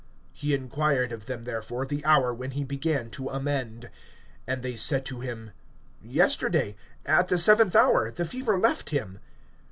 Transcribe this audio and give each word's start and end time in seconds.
(52)He 0.35 0.55
inquired 0.55 1.11
of 1.11 1.27
them, 1.27 1.43
therefore, 1.43 1.85
the 1.85 2.03
hour 2.05 2.33
when 2.33 2.49
he 2.57 2.63
began 2.63 3.11
to 3.11 3.29
amend. 3.29 3.91
And 4.47 4.63
they 4.63 4.75
said 4.75 5.05
to 5.05 5.19
him: 5.19 5.51
Yesterday, 6.01 6.75
at 7.05 7.27
the 7.27 7.37
seventh 7.37 7.75
hour, 7.75 8.09
the 8.11 8.25
fever 8.25 8.57
left 8.57 8.89
him. 8.89 9.19